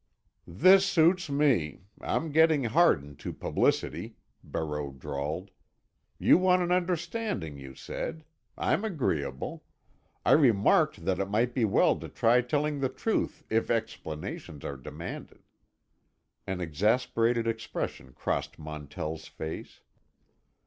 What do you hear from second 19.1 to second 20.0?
face.